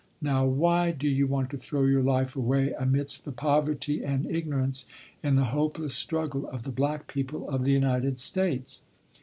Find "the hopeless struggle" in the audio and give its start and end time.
5.35-6.47